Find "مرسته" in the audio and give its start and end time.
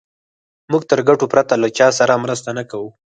2.23-2.49